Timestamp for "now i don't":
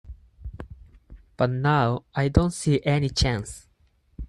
1.51-2.49